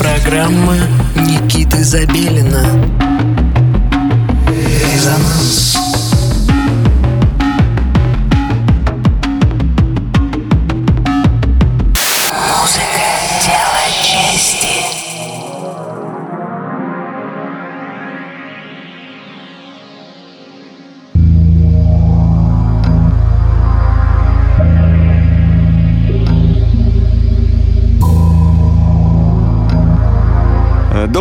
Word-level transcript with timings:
программа 0.00 0.76
Никиты 1.14 1.84
Забелина. 1.84 2.64
Резонанс 4.94 5.69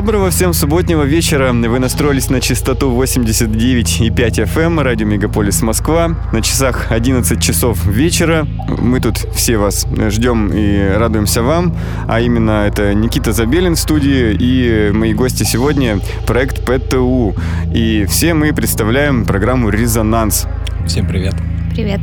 Доброго 0.09 0.31
всем 0.31 0.53
субботнего 0.53 1.03
вечера. 1.03 1.53
Вы 1.53 1.77
настроились 1.77 2.31
на 2.31 2.41
частоту 2.41 2.89
89,5 2.89 4.09
FM, 4.09 4.59
эм, 4.59 4.79
радио 4.79 5.05
Мегаполис 5.05 5.61
Москва. 5.61 6.17
На 6.33 6.41
часах 6.41 6.91
11 6.91 7.39
часов 7.39 7.85
вечера. 7.85 8.47
Мы 8.81 9.01
тут 9.01 9.17
все 9.35 9.57
вас 9.57 9.85
ждем 10.09 10.51
и 10.51 10.97
радуемся 10.97 11.43
вам. 11.43 11.75
А 12.07 12.21
именно 12.21 12.65
это 12.65 12.95
Никита 12.95 13.33
Забелин 13.33 13.75
в 13.75 13.79
студии 13.79 14.33
и 14.33 14.91
мои 14.91 15.13
гости 15.13 15.43
сегодня 15.43 15.99
проект 16.25 16.65
ПТУ. 16.65 17.35
И 17.71 18.07
все 18.09 18.33
мы 18.33 18.51
представляем 18.51 19.25
программу 19.25 19.69
«Резонанс». 19.69 20.47
Всем 20.87 21.07
привет. 21.07 21.35
Привет. 21.69 21.99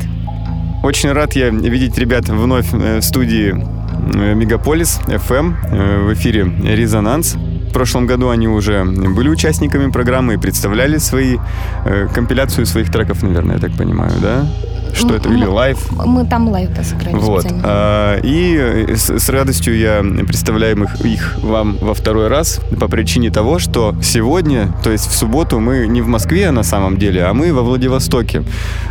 Очень 0.84 1.10
рад 1.10 1.34
я 1.34 1.48
видеть 1.48 1.98
ребят 1.98 2.28
вновь 2.28 2.72
э, 2.72 3.00
в 3.00 3.02
студии 3.02 3.52
э, 3.52 4.34
Мегаполис 4.34 5.00
FM 5.08 5.38
эм, 5.38 5.56
э, 5.72 6.02
в 6.04 6.12
эфире 6.14 6.44
«Резонанс» 6.62 7.36
прошлом 7.76 8.06
году 8.06 8.30
они 8.30 8.48
уже 8.48 8.84
были 8.84 9.28
участниками 9.28 9.90
программы 9.90 10.34
и 10.34 10.36
представляли 10.38 10.96
свои 10.98 11.36
э, 11.84 12.08
компиляцию 12.14 12.64
своих 12.64 12.90
треков, 12.90 13.22
наверное, 13.22 13.56
я 13.56 13.60
так 13.60 13.76
понимаю, 13.76 14.12
да? 14.22 14.46
Что 14.96 15.14
это? 15.14 15.28
Или 15.28 15.44
live? 15.44 15.78
Мы 15.92 16.26
там 16.26 16.48
live 16.48 16.70
да, 16.74 16.82
сыграли 16.82 17.14
Вот. 17.14 17.46
А, 17.62 18.18
и 18.22 18.94
с, 18.94 19.18
с 19.18 19.28
радостью 19.28 19.76
я 19.76 20.00
представляю 20.00 20.82
их, 20.84 21.04
их 21.04 21.38
вам 21.42 21.76
во 21.80 21.94
второй 21.94 22.28
раз 22.28 22.60
по 22.80 22.88
причине 22.88 23.30
того, 23.30 23.58
что 23.58 23.94
сегодня, 24.02 24.72
то 24.82 24.90
есть 24.90 25.08
в 25.08 25.14
субботу, 25.14 25.60
мы 25.60 25.86
не 25.86 26.02
в 26.02 26.06
Москве 26.06 26.50
на 26.50 26.62
самом 26.62 26.96
деле, 26.96 27.24
а 27.24 27.34
мы 27.34 27.52
во 27.52 27.62
Владивостоке. 27.62 28.42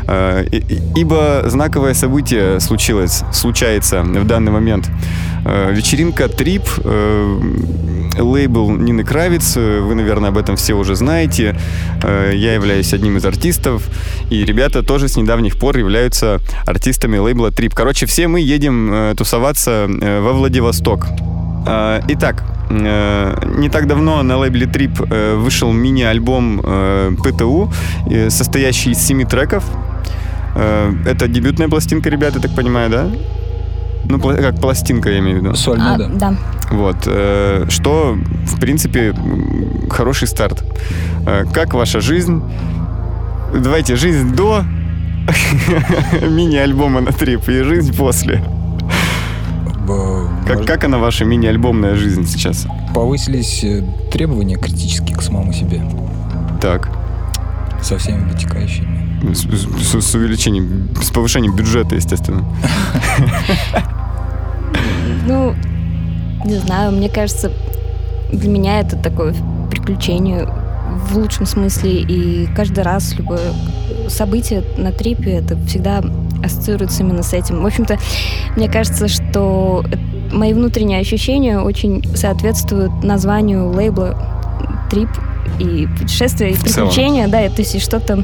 А, 0.08 0.44
и, 0.44 0.64
ибо 0.96 1.44
знаковое 1.46 1.94
событие 1.94 2.60
случилось, 2.60 3.24
случается 3.32 4.04
в 4.04 4.28
данный 4.28 4.52
момент. 4.52 4.90
А, 5.46 5.72
вечеринка 5.72 6.28
Трип, 6.28 6.64
а, 6.84 7.40
лейбл 8.18 8.72
Нины 8.72 9.04
Кравиц, 9.04 9.56
вы, 9.56 9.96
наверное, 9.96 10.30
об 10.30 10.38
этом 10.38 10.56
все 10.56 10.74
уже 10.74 10.96
знаете. 10.96 11.56
Я 12.04 12.54
являюсь 12.54 12.94
одним 12.94 13.18
из 13.18 13.26
артистов, 13.26 13.84
и 14.30 14.46
ребята 14.46 14.84
тоже 14.84 15.08
с 15.08 15.18
недавних 15.18 15.58
пор 15.58 15.78
являются 15.78 15.95
являются 15.96 16.42
артистами 16.66 17.18
лейбла 17.18 17.52
Трип. 17.52 17.74
Короче, 17.74 18.06
все 18.06 18.28
мы 18.28 18.42
едем 18.42 18.92
э, 18.94 19.16
тусоваться 19.16 19.88
э, 19.88 20.20
во 20.20 20.34
Владивосток. 20.34 21.08
Э, 21.66 22.02
итак, 22.10 22.44
э, 22.70 23.36
не 23.58 23.70
так 23.70 23.88
давно 23.88 24.22
на 24.22 24.38
лейбле 24.38 24.68
Трип 24.68 25.02
э, 25.10 25.36
вышел 25.36 25.72
мини-альбом 25.72 26.62
э, 26.62 27.12
ПТУ, 27.24 27.72
э, 28.10 28.30
состоящий 28.30 28.92
из 28.92 28.98
семи 28.98 29.24
треков. 29.24 29.64
Э, 30.56 30.92
это 31.06 31.30
дебютная 31.30 31.70
пластинка, 31.70 32.10
ребята, 32.10 32.40
я 32.40 32.42
так 32.42 32.56
понимаю, 32.56 32.90
да? 32.90 33.08
Ну, 34.10 34.20
как 34.20 34.60
пластинка, 34.60 35.10
я 35.10 35.20
имею 35.20 35.40
в 35.40 35.44
виду. 35.44 35.56
Сольная, 35.56 35.96
а, 35.96 35.98
да. 35.98 36.10
да. 36.10 36.36
Вот. 36.72 36.98
Э, 37.08 37.66
что, 37.70 38.18
в 38.54 38.60
принципе, 38.60 39.16
хороший 39.90 40.28
старт. 40.28 40.62
Э, 41.26 41.46
как 41.54 41.74
ваша 41.74 42.02
жизнь? 42.02 42.44
Давайте, 43.54 43.96
жизнь 43.96 44.36
до 44.36 44.66
мини-альбома 46.22 47.02
на 47.02 47.12
трип 47.12 47.48
и 47.50 47.64
жизнь 47.64 47.96
после. 47.96 48.44
Как, 50.48 50.66
как 50.66 50.84
она 50.84 50.98
ваша 50.98 51.26
мини-альбомная 51.26 51.96
жизнь 51.96 52.26
сейчас? 52.26 52.68
Повысились 52.94 53.64
э, 53.64 53.84
требования 54.12 54.58
критические 54.58 55.16
к 55.16 55.22
самому 55.22 55.54
себе. 55.54 55.82
Так. 56.62 56.90
Со 57.82 57.98
всеми 57.98 58.30
вытекающими. 58.30 59.34
С, 59.34 59.42
с, 59.42 60.02
с 60.02 60.16
увеличением, 60.16 60.90
с 61.02 61.10
повышением 61.12 61.56
бюджета, 61.56 61.96
естественно. 61.96 62.46
Ну, 65.28 65.56
не 66.46 66.58
знаю, 66.58 66.92
мне 66.92 67.10
кажется, 67.10 67.52
для 68.32 68.48
меня 68.48 68.80
это 68.80 68.96
такое 68.96 69.34
приключение 69.72 70.48
в 70.96 71.18
лучшем 71.18 71.46
смысле, 71.46 72.02
и 72.02 72.48
каждый 72.56 72.84
раз 72.84 73.14
любое 73.16 73.54
событие 74.08 74.64
на 74.78 74.92
трипе, 74.92 75.32
это 75.32 75.58
всегда 75.68 76.04
ассоциируется 76.44 77.04
именно 77.04 77.24
с 77.24 77.34
этим. 77.34 77.62
В 77.62 77.66
общем-то, 77.66 77.98
мне 78.56 78.70
кажется, 78.70 79.08
что 79.08 79.84
мои 80.32 80.54
внутренние 80.54 81.00
ощущения 81.00 81.60
очень 81.60 82.04
соответствуют 82.16 83.04
названию 83.04 83.72
лейбла 83.72 84.18
«Трип» 84.90 85.10
и 85.60 85.88
путешествия, 86.00 86.52
и 86.52 86.56
приключения, 86.56 87.28
да, 87.28 87.48
то 87.50 87.62
есть 87.62 87.82
что-то 87.82 88.24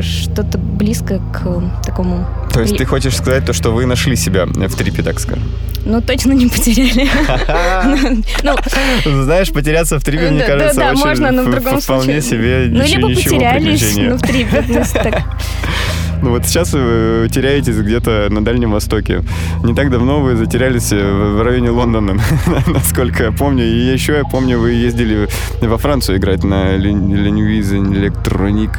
что-то 0.00 0.58
близко 0.58 1.20
к 1.32 1.82
такому... 1.84 2.26
То 2.52 2.60
есть 2.60 2.76
ты 2.76 2.84
хочешь 2.84 3.16
сказать 3.16 3.46
то, 3.46 3.52
что 3.52 3.70
вы 3.70 3.86
нашли 3.86 4.14
себя 4.14 4.46
в 4.46 4.74
трипе, 4.76 5.02
так 5.02 5.18
скажем? 5.18 5.44
Ну, 5.84 6.00
точно 6.00 6.32
не 6.32 6.46
потеряли. 6.46 7.08
Ну, 8.42 9.22
Знаешь, 9.24 9.52
потеряться 9.52 9.98
в 9.98 10.04
трипе, 10.04 10.30
мне 10.30 10.44
кажется, 10.44 10.80
Да, 10.80 10.94
можно, 10.94 11.30
но 11.30 11.42
в 11.42 11.50
другом 11.50 11.80
случае. 11.80 11.80
Вполне 11.80 12.20
себе 12.22 12.66
Ну, 12.68 12.84
либо 12.84 13.08
потерялись, 13.08 13.96
ну, 13.96 14.16
в 14.16 14.22
трипе. 14.22 14.64
Ну 16.22 16.30
вот 16.34 16.46
сейчас 16.46 16.72
вы 16.72 17.28
теряетесь 17.30 17.76
где-то 17.76 18.28
на 18.30 18.44
Дальнем 18.44 18.72
Востоке. 18.72 19.22
Не 19.62 19.74
так 19.74 19.90
давно 19.90 20.20
вы 20.20 20.36
затерялись 20.36 20.90
в 20.90 21.42
районе 21.42 21.70
Лондона, 21.70 22.16
насколько 22.66 23.24
я 23.24 23.32
помню. 23.32 23.64
И 23.64 23.92
еще 23.92 24.14
я 24.14 24.24
помню, 24.24 24.58
вы 24.58 24.72
ездили 24.72 25.28
во 25.60 25.76
Францию 25.78 26.18
играть 26.18 26.44
на 26.44 26.76
Ленюиз 26.76 27.72
Electronic. 27.72 28.70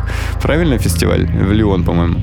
Правильно 0.41 0.77
фестиваль? 0.79 1.25
В 1.25 1.51
Лион, 1.51 1.83
по-моему. 1.83 2.19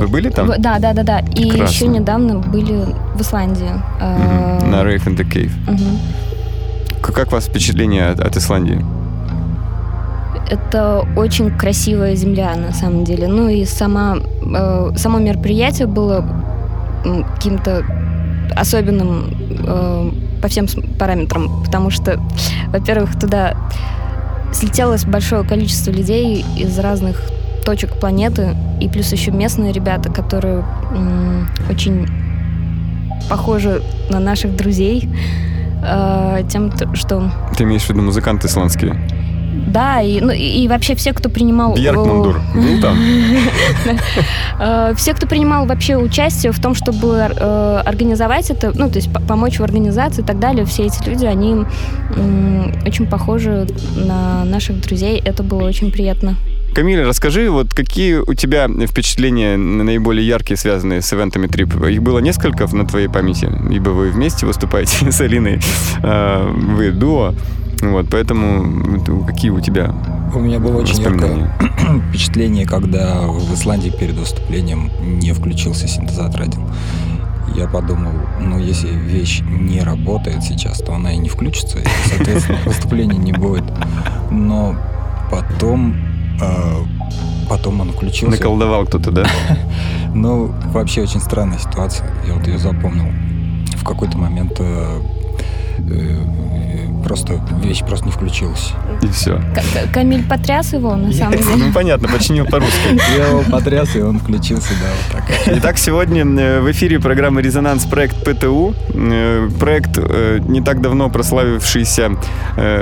Вы 0.00 0.08
были 0.08 0.30
там? 0.30 0.48
Да, 0.58 0.78
да, 0.78 0.92
да, 0.92 1.02
да. 1.02 1.18
И 1.34 1.42
еще 1.42 1.86
недавно 1.86 2.38
были 2.38 2.86
в 3.14 3.20
Исландии. 3.20 3.70
Э, 4.00 4.58
на 4.66 4.82
Rave 4.82 5.04
in 5.06 5.16
the 5.16 5.24
Cave. 5.28 5.52
Как 7.02 7.28
у 7.28 7.30
вас 7.30 7.46
впечатление 7.46 8.08
от 8.08 8.36
Исландии? 8.36 8.84
Это 10.50 11.04
очень 11.16 11.50
красивая 11.50 12.14
земля, 12.14 12.54
на 12.56 12.72
самом 12.72 13.04
деле. 13.04 13.26
Ну 13.26 13.48
и 13.48 13.64
сама, 13.64 14.16
э, 14.16 14.92
само 14.96 15.18
мероприятие 15.18 15.86
было 15.86 16.24
каким-то 17.34 17.84
особенным 18.54 19.30
э, 19.66 20.10
по 20.42 20.48
всем 20.48 20.66
параметрам, 20.98 21.64
потому 21.64 21.90
что, 21.90 22.20
во-первых, 22.68 23.18
туда 23.18 23.56
слетелось 24.52 25.04
большое 25.04 25.44
количество 25.44 25.90
людей 25.90 26.44
из 26.56 26.78
разных 26.78 27.20
точек 27.66 27.98
планеты, 27.98 28.56
и 28.80 28.88
плюс 28.88 29.12
еще 29.12 29.32
местные 29.32 29.72
ребята, 29.72 30.10
которые 30.10 30.64
м, 30.92 31.48
очень 31.68 32.06
похожи 33.28 33.82
на 34.08 34.20
наших 34.20 34.56
друзей, 34.56 35.08
э, 35.82 36.42
тем, 36.48 36.72
что... 36.94 37.28
Ты 37.56 37.64
имеешь 37.64 37.82
в 37.82 37.90
виду 37.90 38.02
музыканты 38.02 38.46
исландские? 38.46 38.96
Да, 39.66 40.00
и, 40.00 40.20
ну, 40.20 40.30
и 40.30 40.68
вообще 40.68 40.94
все, 40.94 41.12
кто 41.12 41.28
принимал... 41.28 41.74
Бьяркмандур 41.74 42.40
был 42.54 42.80
там? 42.80 42.96
Э, 44.58 44.94
все, 44.96 45.12
кто 45.12 45.26
принимал 45.26 45.66
вообще 45.66 45.96
участие 45.96 46.50
в 46.50 46.60
том, 46.60 46.74
чтобы 46.74 47.28
э, 47.28 47.82
организовать 47.84 48.50
это, 48.50 48.72
ну, 48.74 48.88
то 48.88 48.96
есть 48.96 49.10
помочь 49.28 49.58
в 49.58 49.64
организации 49.64 50.22
и 50.22 50.24
так 50.24 50.38
далее, 50.38 50.64
все 50.64 50.86
эти 50.86 51.06
люди, 51.06 51.26
они 51.26 51.66
очень 52.86 53.06
похожи 53.06 53.66
на 53.96 54.44
наших 54.44 54.80
друзей. 54.80 55.20
Это 55.22 55.42
было 55.42 55.64
очень 55.64 55.90
приятно. 55.92 56.36
Камиль, 56.76 57.00
расскажи, 57.04 57.50
вот 57.50 57.72
какие 57.72 58.16
у 58.16 58.34
тебя 58.34 58.68
впечатления 58.68 59.56
наиболее 59.56 60.28
яркие, 60.28 60.58
связанные 60.58 61.00
с 61.00 61.10
ивентами 61.10 61.46
Трип? 61.46 61.74
Их 61.82 62.02
было 62.02 62.18
несколько 62.18 62.66
на 62.66 62.86
твоей 62.86 63.08
памяти, 63.08 63.50
ибо 63.72 63.88
вы 63.88 64.10
вместе 64.10 64.44
выступаете 64.44 65.10
с 65.10 65.18
Алиной, 65.22 65.58
э, 66.02 66.52
вы 66.54 66.90
дуо. 66.90 67.32
Вот, 67.80 68.08
поэтому 68.10 69.00
какие 69.26 69.50
у 69.52 69.60
тебя 69.60 69.94
У 70.34 70.38
меня 70.38 70.58
было 70.58 70.76
очень 70.76 71.00
яркое 71.00 71.50
впечатление, 72.10 72.66
когда 72.66 73.22
в 73.22 73.54
Исландии 73.54 73.88
перед 73.88 74.16
выступлением 74.16 74.90
не 75.00 75.32
включился 75.32 75.88
синтезатор 75.88 76.42
один. 76.42 76.60
Я 77.54 77.68
подумал, 77.68 78.12
ну, 78.38 78.58
если 78.58 78.88
вещь 78.88 79.40
не 79.40 79.80
работает 79.80 80.42
сейчас, 80.42 80.80
то 80.80 80.92
она 80.92 81.14
и 81.14 81.16
не 81.16 81.30
включится, 81.30 81.78
и, 81.78 81.86
соответственно, 82.04 82.58
выступления 82.66 83.16
не 83.16 83.32
будет. 83.32 83.64
Но 84.30 84.76
потом 85.30 86.15
э, 86.40 86.84
потом 87.48 87.80
он 87.80 87.92
включился. 87.92 88.36
Наколдовал 88.36 88.86
кто-то, 88.86 89.10
да? 89.10 89.26
ну, 90.14 90.52
вообще 90.72 91.02
очень 91.02 91.20
странная 91.20 91.58
ситуация. 91.58 92.08
Я 92.26 92.34
вот 92.34 92.46
ее 92.46 92.58
запомнил. 92.58 93.06
В 93.76 93.84
какой-то 93.84 94.18
момент 94.18 94.56
э, 94.58 95.00
просто 97.06 97.40
вещь 97.62 97.84
просто 97.86 98.06
не 98.06 98.12
включилась. 98.12 98.72
И 99.02 99.06
все. 99.06 99.40
Камиль 99.92 100.24
потряс 100.24 100.72
его, 100.72 100.96
на 100.96 101.12
самом 101.12 101.38
деле. 101.38 101.44
Ну, 101.56 101.72
понятно, 101.72 102.08
починил 102.08 102.46
по-русски. 102.46 103.00
Я 103.16 103.28
его 103.28 103.44
потряс, 103.48 103.94
и 103.94 104.00
он 104.00 104.18
включился, 104.18 104.70
да, 104.70 104.88
вот 104.90 105.22
так. 105.22 105.56
Итак, 105.58 105.78
сегодня 105.78 106.24
э, 106.24 106.60
в 106.60 106.70
эфире 106.72 106.98
программы 106.98 107.42
«Резонанс» 107.42 107.84
проект 107.84 108.16
ПТУ. 108.24 108.74
Э, 108.94 109.48
проект, 109.60 109.98
э, 109.98 110.40
не 110.48 110.60
так 110.60 110.80
давно 110.80 111.08
прославившийся 111.08 112.10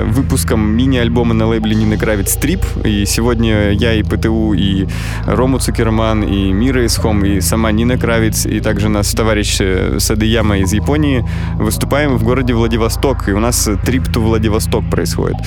выпуском 0.05 0.75
мини-альбома 0.75 1.33
на 1.33 1.47
лейбле 1.47 1.75
Нины 1.75 1.97
Кравец 1.97 2.35
«Трип». 2.35 2.65
И 2.83 3.05
сегодня 3.05 3.71
я 3.71 3.93
и 3.93 4.03
ПТУ, 4.03 4.53
и 4.53 4.87
Рому 5.27 5.59
Цукерман, 5.59 6.23
и 6.23 6.51
Мира 6.51 6.85
Исхом, 6.85 7.23
и 7.25 7.41
сама 7.41 7.71
Нина 7.71 7.97
Кравец, 7.97 8.45
и 8.45 8.59
также 8.59 8.89
наш 8.89 9.11
товарищ 9.11 9.59
Садыяма 9.99 10.59
из 10.59 10.73
Японии 10.73 11.25
выступаем 11.55 12.17
в 12.17 12.23
городе 12.23 12.53
Владивосток. 12.53 12.84
И 13.27 13.31
у 13.31 13.39
нас 13.39 13.69
«Трип 13.85 14.03
to 14.07 14.19
Владивосток» 14.19 14.89
происходит. 14.89 15.37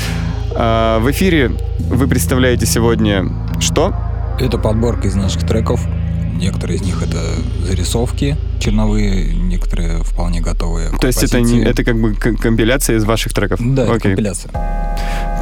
А 0.54 0.98
в 0.98 1.10
эфире 1.10 1.52
вы 1.78 2.06
представляете 2.06 2.66
сегодня 2.66 3.24
что? 3.60 3.94
Это 4.38 4.58
подборка 4.58 5.08
из 5.08 5.14
наших 5.14 5.46
треков. 5.46 5.80
Некоторые 6.38 6.76
из 6.76 6.82
них 6.82 7.02
это 7.02 7.20
зарисовки 7.66 8.36
черновые, 8.60 9.34
некоторые 9.34 10.02
вполне 10.04 10.40
готовые. 10.40 10.90
То 11.00 11.06
есть 11.06 11.22
это, 11.22 11.40
не, 11.40 11.60
это 11.60 11.84
как 11.84 12.00
бы 12.00 12.14
компиляция 12.14 12.96
из 12.96 13.04
ваших 13.04 13.32
треков? 13.32 13.60
Да, 13.62 13.84
это 13.84 14.00
компиляция. 14.00 14.52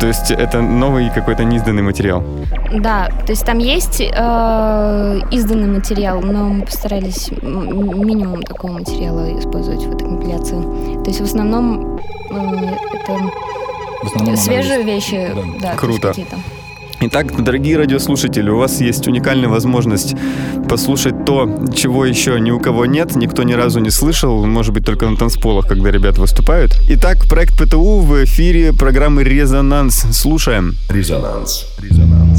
То 0.01 0.07
есть 0.07 0.31
это 0.31 0.61
новый 0.61 1.11
какой-то 1.11 1.45
неизданный 1.45 1.83
материал? 1.83 2.25
Да, 2.73 3.09
то 3.27 3.33
есть 3.33 3.45
там 3.45 3.59
есть 3.59 4.01
э, 4.01 5.21
изданный 5.31 5.69
материал, 5.69 6.21
но 6.21 6.49
мы 6.49 6.65
постарались 6.65 7.31
минимум 7.31 8.43
такого 8.43 8.73
материала 8.73 9.39
использовать 9.39 9.85
в 9.85 9.95
этой 9.95 10.07
компиляции. 10.07 10.61
То 11.03 11.11
есть 11.11 11.21
в 11.21 11.25
основном 11.25 11.97
э, 12.31 12.77
это 12.95 13.31
в 14.03 14.07
основном 14.07 14.37
свежие 14.37 14.83
вещи. 14.83 15.31
Да, 15.61 15.73
да 15.73 15.77
Круто. 15.77 16.15
Итак, 17.01 17.45
дорогие 17.45 17.77
радиослушатели, 17.77 18.49
у 18.49 18.57
вас 18.57 18.81
есть 18.81 19.07
уникальная 19.07 19.49
возможность 19.49 20.15
послушать 20.69 21.27
то, 21.27 21.67
чего 21.75 22.07
еще 22.07 22.41
ни 22.41 22.51
у 22.51 22.59
кого 22.59 22.87
нет, 22.87 23.17
никто 23.17 23.43
ни 23.43 23.53
разу 23.53 23.81
не 23.81 23.91
слышал, 23.91 24.47
может 24.47 24.73
быть, 24.73 24.85
только 24.85 25.07
на 25.07 25.17
танцполах, 25.17 25.67
когда 25.67 25.91
ребята 25.91 26.21
выступают. 26.21 26.73
Итак, 26.89 27.19
проект 27.29 27.59
ПТУ 27.59 28.01
в 28.01 28.25
эфире 28.25 28.73
программы 28.73 29.25
«Резонанс». 29.25 30.07
Слушаем. 30.13 30.75
Резонанс. 30.89 31.67
Резонанс. 31.83 32.36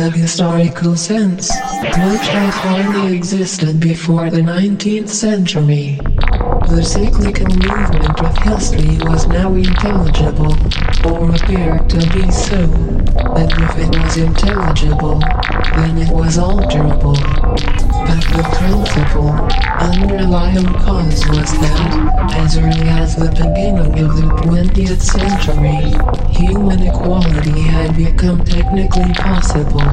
The 0.00 0.10
historical 0.12 0.96
sense, 0.96 1.50
which 1.50 2.26
had 2.28 2.54
hardly 2.54 3.14
existed 3.14 3.78
before 3.78 4.30
the 4.30 4.40
19th 4.40 5.10
century. 5.10 5.98
The 6.70 6.82
cyclical 6.82 7.48
movement 7.48 8.22
of 8.22 8.38
history 8.38 8.96
was 9.02 9.26
now 9.26 9.52
intelligible, 9.52 10.56
or 11.04 11.34
appeared 11.34 11.90
to 11.90 11.98
be 12.14 12.30
so, 12.30 12.62
and 13.36 13.52
if 13.52 13.78
it 13.78 14.02
was 14.02 14.16
intelligible, 14.16 15.20
then 15.74 15.98
it 15.98 16.10
was 16.10 16.38
alterable. 16.38 17.79
But 18.10 18.22
the 18.22 18.42
principal, 18.58 19.30
underlying 19.78 20.66
cause 20.82 21.24
was 21.28 21.52
that, 21.60 22.34
as 22.34 22.58
early 22.58 22.88
as 22.88 23.14
the 23.14 23.30
beginning 23.30 24.02
of 24.02 24.16
the 24.16 24.26
20th 24.42 25.00
century, 25.00 25.94
human 26.34 26.82
equality 26.82 27.60
had 27.60 27.96
become 27.96 28.44
technically 28.44 29.14
possible. 29.14 29.86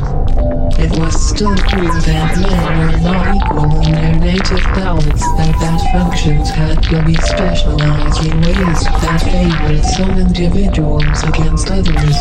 It 0.82 0.98
was 0.98 1.14
still 1.30 1.56
true 1.56 1.86
that 1.86 2.38
men 2.42 2.80
were 2.80 2.98
not 3.06 3.36
equal 3.36 3.86
in 3.86 3.92
their 3.94 4.16
native 4.16 4.66
talents 4.74 5.24
and 5.38 5.54
that 5.62 5.80
functions 5.94 6.50
had 6.50 6.82
to 6.90 7.04
be 7.04 7.14
specialized 7.14 8.26
in 8.26 8.42
ways 8.42 8.84
that 8.84 9.22
favored 9.30 9.84
some 9.86 10.18
individuals 10.18 11.24
against 11.24 11.70
others. 11.70 12.18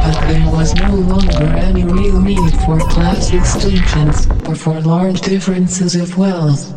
But 0.00 0.18
there 0.28 0.50
was 0.50 0.74
no 0.76 0.94
longer 0.94 1.44
any 1.58 1.84
real 1.84 2.22
need 2.22 2.54
for 2.64 2.78
class 2.78 3.30
distinctions 3.30 4.28
or 4.46 4.54
for 4.54 4.80
large 4.80 5.20
differences 5.22 5.96
of 5.96 6.16
wealth. 6.16 6.72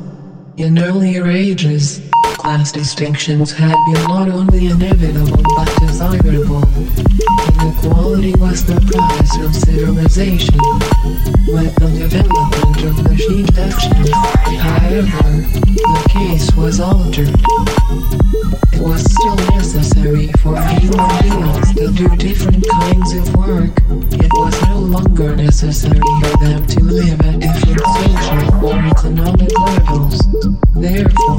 In 0.58 0.80
earlier 0.80 1.28
ages, 1.28 2.02
class 2.38 2.72
distinctions 2.72 3.52
had 3.52 3.76
been 3.86 4.04
not 4.08 4.30
only 4.30 4.68
inevitable 4.68 5.44
but 5.56 5.70
desirable. 5.80 6.64
Inequality 7.62 8.34
was 8.36 8.66
the 8.66 8.80
price 8.90 9.38
of 9.44 9.56
civilization. 9.56 10.58
With 11.48 11.76
the 11.76 11.90
development 12.00 12.84
of 12.84 13.04
machine 13.04 13.48
action, 13.58 14.08
however, 14.58 15.30
the 15.62 16.10
case 16.10 16.52
was 16.56 16.80
altered. 16.80 17.30
It 18.74 18.82
was 18.82 19.04
still 19.04 19.36
necessary 19.56 20.32
for 20.40 20.56
human 20.80 21.08
beings 21.22 21.74
to 21.76 21.92
do 21.92 22.16
different 22.16 22.66
kinds 22.70 23.14
of 23.14 23.36
work. 23.36 23.72
It 24.14 24.32
was 24.34 24.62
no 24.64 24.80
longer 24.80 25.36
necessary 25.36 26.00
for 26.00 26.38
them 26.38 26.66
to 26.66 26.84
live 26.84 27.22
at 27.22 27.39
social 27.78 28.66
or 28.66 28.80
economic 28.80 29.52
levels. 29.60 30.20
Therefore, 30.74 31.38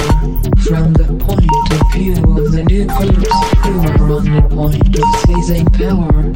from 0.66 0.92
the 0.92 1.08
point 1.18 1.50
of 1.72 1.92
view 1.92 2.14
of 2.36 2.52
the 2.52 2.62
new 2.64 2.84
groups 2.86 3.32
who 3.64 3.72
were 3.82 4.16
on 4.16 4.24
the 4.24 4.42
point 4.54 4.98
of 4.98 5.08
seizing 5.26 5.66
power. 5.66 6.30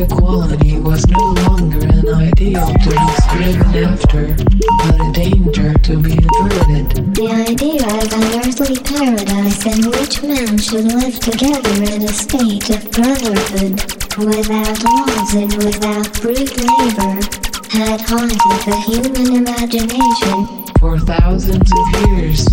Equality 0.00 0.78
was 0.78 1.06
no 1.08 1.32
longer 1.44 1.78
an 1.86 2.08
ideal 2.08 2.66
to 2.66 2.90
be 2.90 3.08
striven 3.20 3.84
after, 3.84 4.36
but 4.78 5.00
a 5.00 5.12
danger 5.12 5.74
to 5.74 5.98
be 5.98 6.16
averted. 6.16 7.14
The 7.14 7.28
idea 7.48 7.84
of 7.84 8.12
an 8.12 8.24
earthly 8.40 8.76
paradise 8.80 9.66
in 9.66 9.90
which 9.90 10.22
men 10.22 10.56
should 10.58 10.84
live 10.84 11.18
together 11.18 11.76
in 11.92 12.02
a 12.02 12.08
state 12.08 12.70
of 12.70 12.90
brotherhood, 12.92 13.76
without 14.16 14.78
laws 14.84 15.34
and 15.34 15.52
without 15.54 16.20
brute 16.22 16.56
labor, 16.56 17.39
had 17.70 18.00
haunted 18.00 18.38
the 18.66 18.76
human 18.86 19.36
imagination 19.36 20.66
for 20.78 20.98
thousands 20.98 21.70
of 21.70 22.10
years. 22.10 22.46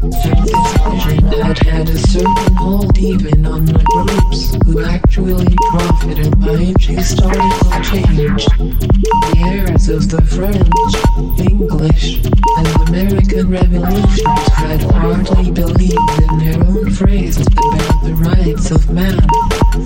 And 0.00 0.12
this 0.12 1.19
had 1.32 1.58
had 1.58 1.88
a 1.88 1.98
certain 1.98 2.56
hold 2.56 2.98
even 2.98 3.46
on 3.46 3.64
the 3.64 3.78
groups 3.92 4.54
who 4.64 4.82
actually 4.84 5.54
profited 5.70 6.40
by 6.40 6.72
historical 6.80 7.70
change. 7.82 8.44
The 8.46 9.42
heirs 9.46 9.88
of 9.88 10.10
the 10.10 10.22
French, 10.22 10.94
English, 11.38 12.24
and 12.58 12.88
American 12.88 13.50
revolutions 13.50 14.48
had 14.54 14.82
hardly 14.82 15.50
believed 15.50 16.16
in 16.28 16.38
their 16.38 16.64
own 16.66 16.90
phrases 16.90 17.46
about 17.46 18.04
the 18.04 18.14
rights 18.14 18.70
of 18.70 18.90
man, 18.90 19.20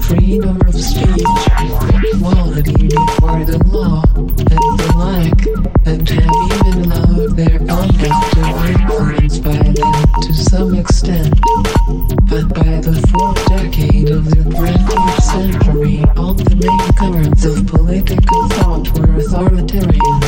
freedom 0.02 0.60
of 0.66 0.74
speech, 0.74 1.24
equality 2.12 2.88
before 2.88 3.44
the 3.44 3.60
law, 3.66 4.02
and 4.16 4.64
the 4.80 4.92
like, 4.96 5.44
and 5.86 6.08
have 6.08 6.34
even 6.50 6.90
allowed 6.90 7.36
their 7.36 7.58
conduct 7.58 8.32
to 8.32 8.40
be 8.40 8.72
influenced 8.72 9.44
by 9.44 9.56
them 9.56 10.04
to 10.22 10.32
some 10.32 10.74
extent. 10.74 11.33
But 11.34 12.54
by 12.54 12.80
the 12.80 12.94
fourth 13.10 13.44
decade 13.48 14.10
of 14.10 14.30
the 14.30 14.36
20th 14.36 15.20
century, 15.20 16.04
all 16.16 16.34
the 16.34 16.54
main 16.54 16.92
currents 16.94 17.44
of 17.44 17.66
political 17.66 18.48
thought 18.50 18.86
were 18.98 19.16
authoritarian. 19.16 20.20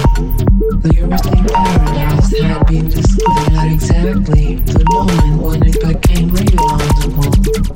The 0.83 0.92
Eurasian 0.97 1.47
paradise 1.47 2.38
had 2.40 2.66
been 2.66 2.88
destroyed 2.88 3.53
at 3.53 3.73
exactly 3.73 4.57
the 4.57 4.85
moment 4.90 5.42
when 5.42 5.62
it 5.62 5.81
became 5.81 6.31
real 6.31 6.61
on 6.61 6.79
the 6.79 7.14
world. 7.16 7.76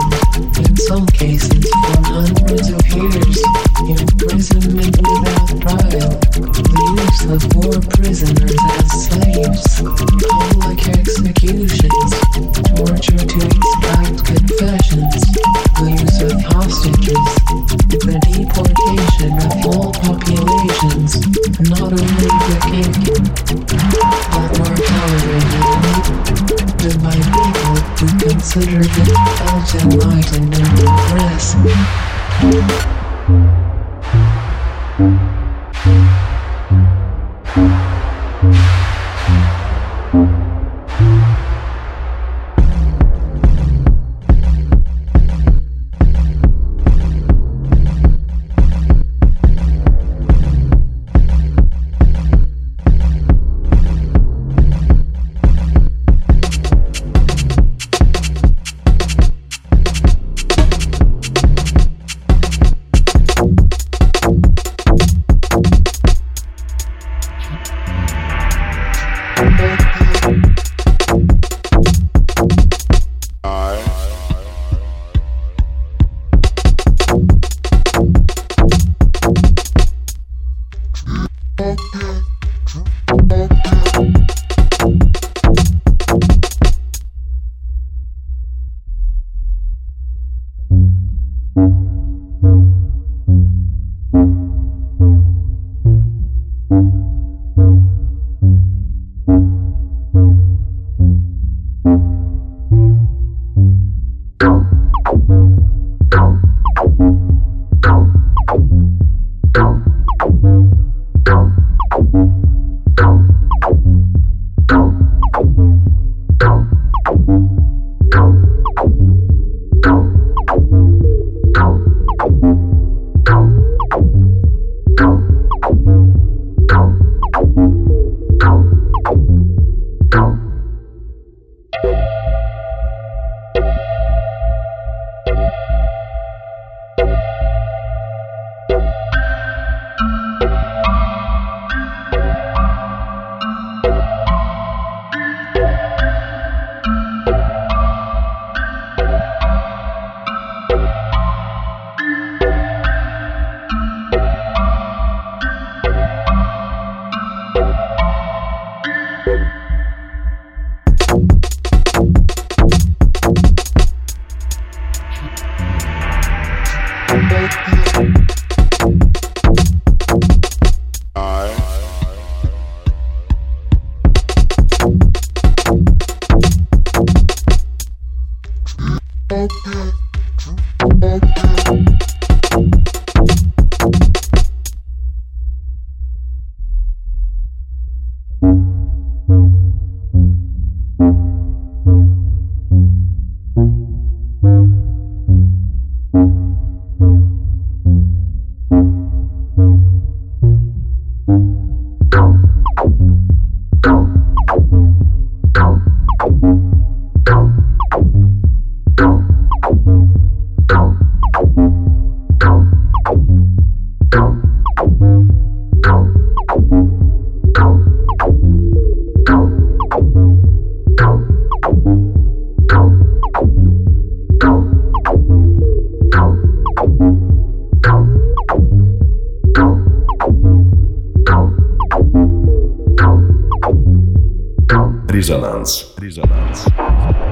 Резонанс. 236.49 237.30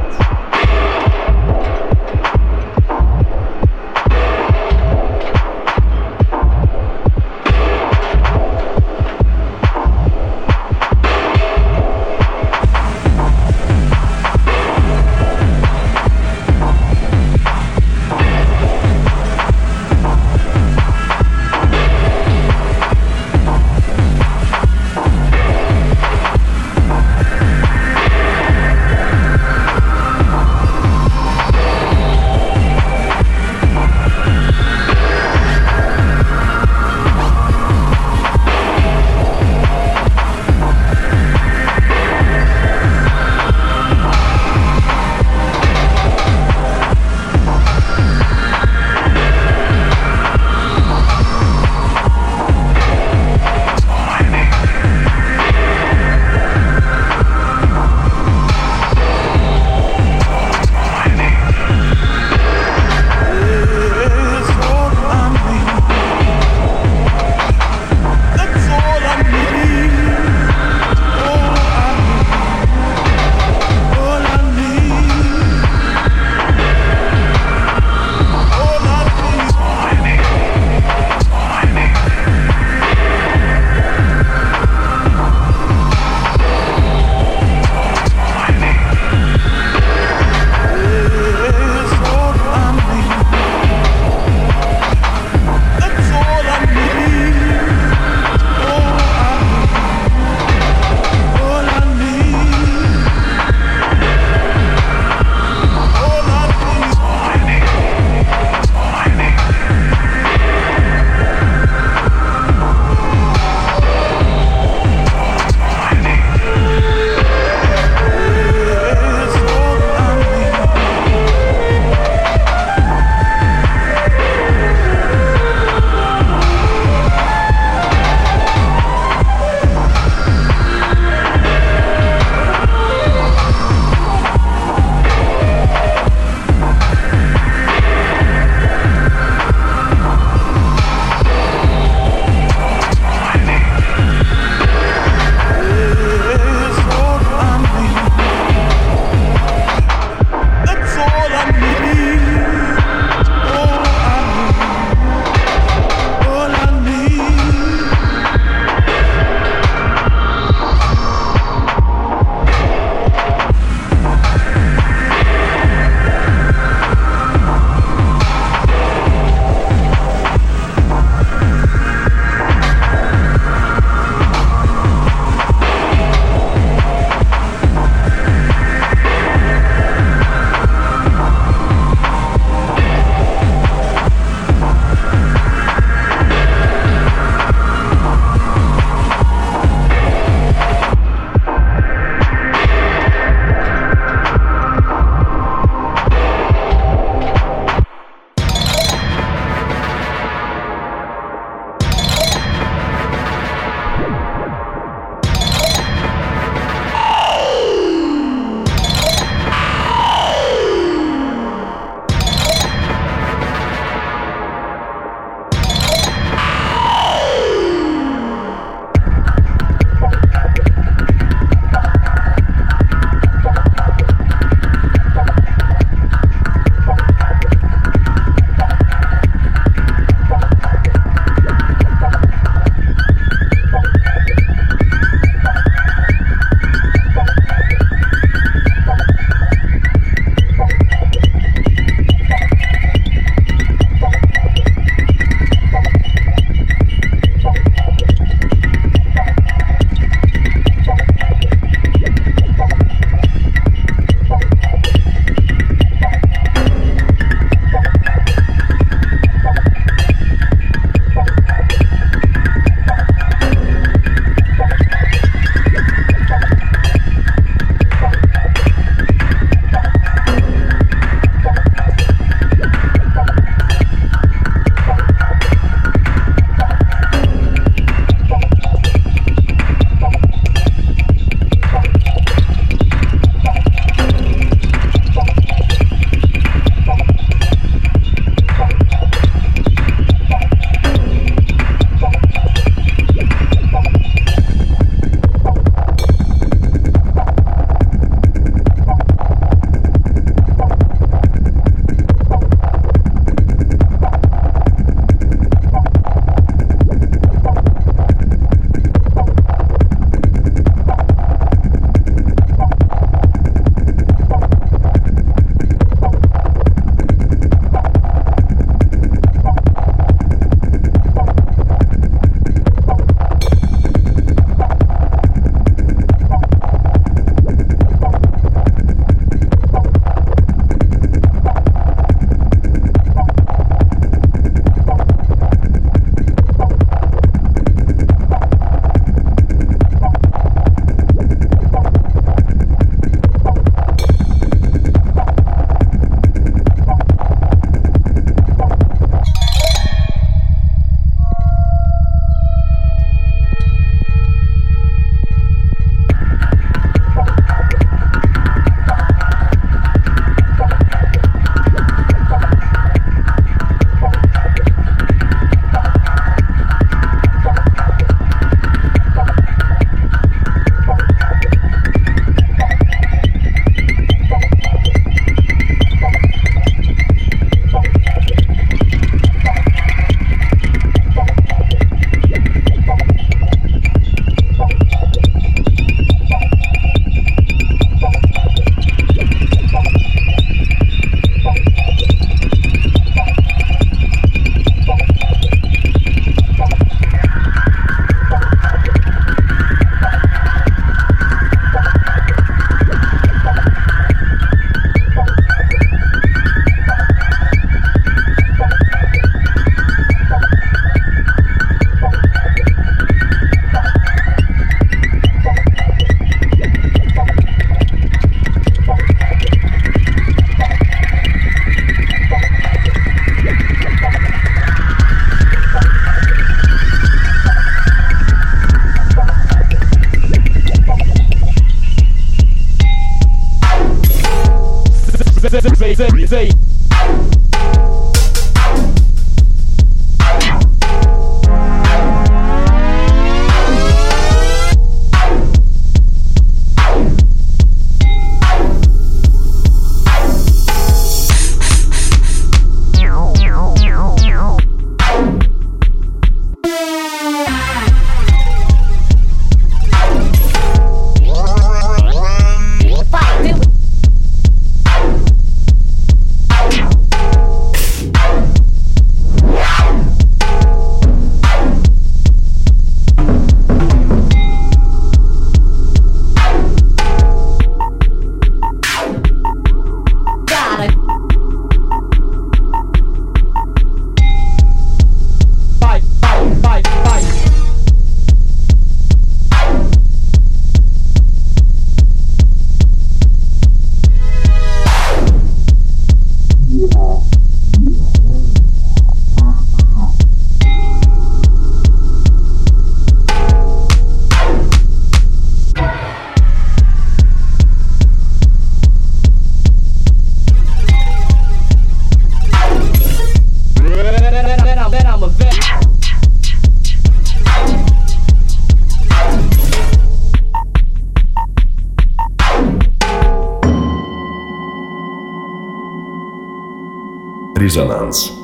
Резонанс. 527.69 528.38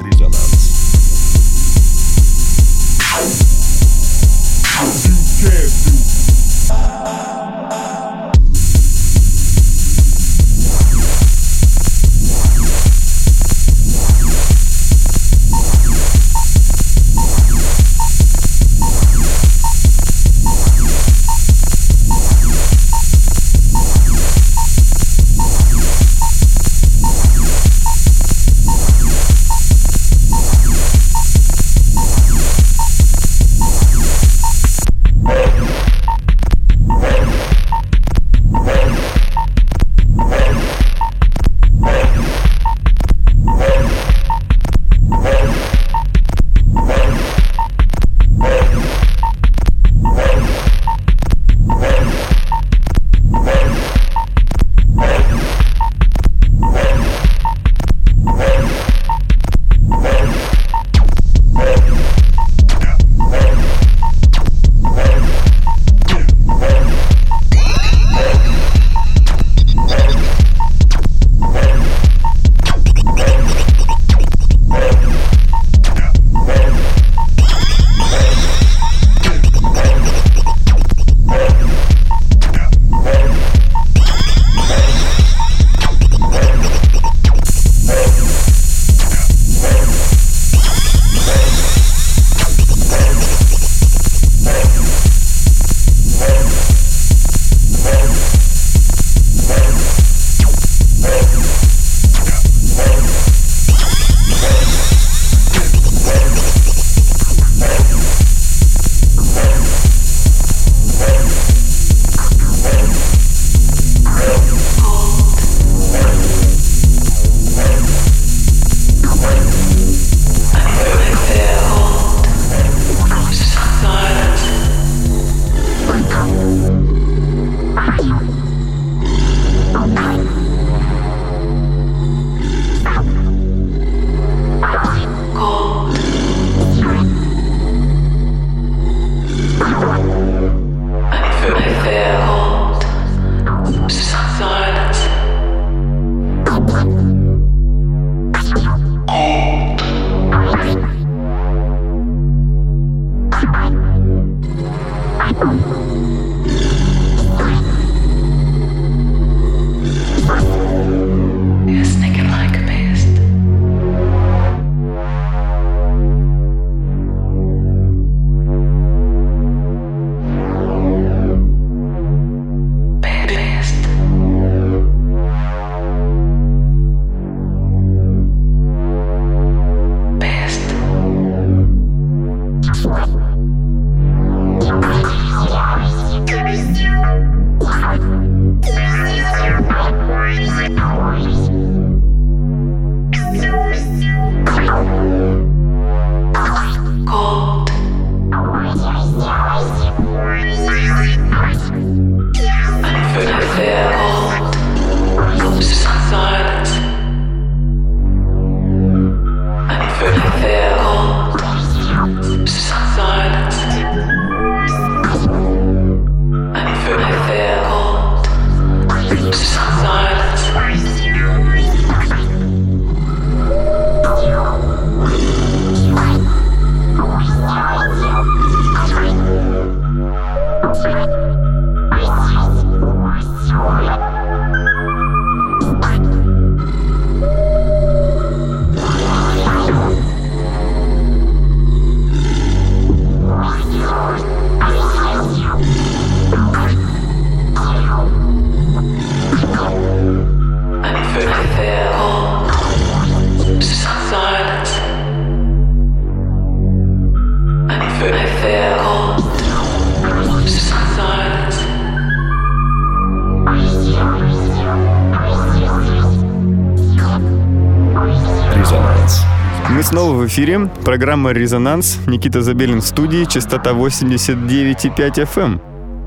Снова 269.86 270.14
в 270.14 270.26
эфире. 270.26 270.72
Программа 270.84 271.32
«Резонанс». 271.32 272.00
Никита 272.08 272.42
Забелин 272.42 272.82
в 272.82 272.86
студии. 272.86 273.26
Частота 273.26 273.72
89,5 273.72 274.98
FM. 274.98 275.44
Эм. 275.44 275.62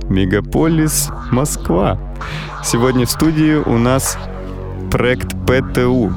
Мегаполис, 0.08 1.10
Москва. 1.30 1.96
Сегодня 2.64 3.06
в 3.06 3.10
студии 3.10 3.54
у 3.54 3.78
нас 3.78 4.18
проект 4.90 5.28
ПТУ. 5.46 6.12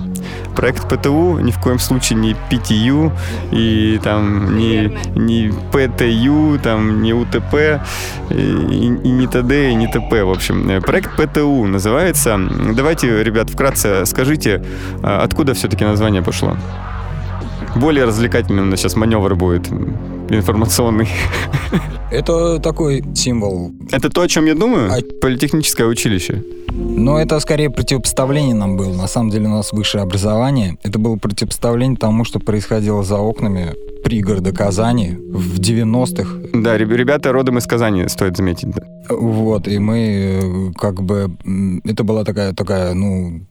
Проект 0.56 0.90
ПТУ 0.90 1.38
ни 1.38 1.52
в 1.52 1.60
коем 1.60 1.78
случае 1.78 2.18
не 2.18 2.36
ПТЮ 2.50 3.12
и 3.52 4.00
там 4.04 4.58
не, 4.58 4.98
не 5.16 5.54
ПТЮ, 5.72 6.58
там 6.64 7.04
не 7.04 7.14
УТП 7.14 7.80
и, 8.32 8.34
и 8.34 9.10
не 9.12 9.28
ТД, 9.28 9.52
и 9.52 9.76
не 9.76 9.88
ТП. 9.88 10.24
В 10.24 10.32
общем, 10.32 10.82
проект 10.82 11.16
ПТУ 11.16 11.66
называется. 11.66 12.40
Давайте, 12.74 13.24
ребят, 13.24 13.52
вкратце 13.52 14.04
скажите, 14.06 14.64
а 15.04 15.22
откуда 15.24 15.54
все-таки 15.54 15.86
название 15.86 16.24
пошло? 16.24 16.58
Более 17.76 18.06
развлекательным 18.06 18.68
у 18.68 18.72
нас 18.72 18.80
сейчас 18.80 18.96
маневр 18.96 19.36
будет 19.36 19.70
информационный. 20.30 21.08
Это 22.12 22.60
такой 22.60 23.04
символ. 23.16 23.72
Это 23.92 24.10
то, 24.10 24.22
о 24.22 24.28
чем 24.28 24.46
я 24.46 24.56
думаю? 24.56 24.92
А... 24.92 24.98
Политехническое 25.22 25.88
училище. 25.88 26.44
Но 26.74 27.20
это 27.20 27.40
скорее 27.40 27.70
противопоставление 27.70 28.56
нам 28.56 28.78
было. 28.78 28.94
На 28.94 29.08
самом 29.08 29.30
деле 29.30 29.48
у 29.48 29.52
нас 29.52 29.72
высшее 29.72 30.04
образование. 30.04 30.78
Это 30.84 31.00
было 31.00 31.16
противопоставление 31.18 31.98
тому, 31.98 32.24
что 32.26 32.40
происходило 32.40 33.04
за 33.04 33.18
окнами 33.18 33.76
пригорода 34.04 34.52
Казани 34.52 35.18
в 35.32 35.60
90-х. 35.60 36.60
Да, 36.62 36.78
ребята 36.78 37.32
родом 37.32 37.58
из 37.58 37.66
Казани, 37.66 38.08
стоит 38.08 38.38
заметить. 38.38 38.70
Да. 38.70 38.84
Вот, 39.10 39.68
и 39.68 39.80
мы 39.80 40.00
э, 40.00 40.72
как 40.78 41.02
бы... 41.02 41.32
Это 41.84 42.04
была 42.04 42.24
такая, 42.24 42.54
такая, 42.54 42.94
ну, 42.94 43.42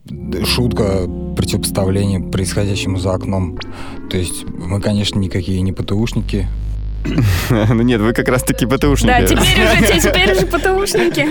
шутка 0.45 1.07
противопоставления 1.37 2.21
происходящему 2.21 2.99
за 2.99 3.15
окном. 3.15 3.59
То 4.11 4.17
есть 4.17 4.45
мы, 4.49 4.81
конечно, 4.81 5.19
никакие 5.19 5.61
не 5.63 5.73
ПТУшники, 5.73 6.49
ну 7.51 7.83
нет, 7.83 8.01
вы 8.01 8.13
как 8.13 8.29
раз 8.29 8.43
таки 8.43 8.67
ПТУшники. 8.67 9.09
Да, 9.09 9.27
теперь 9.27 9.65
уже, 9.65 10.01
теперь 10.01 10.33
уже 10.33 10.47
ПТУшники. 10.47 11.29